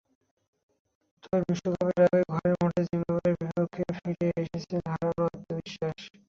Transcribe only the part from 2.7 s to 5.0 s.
জিম্বাবুয়ের বিপক্ষে ফিরে পেয়েছিলেন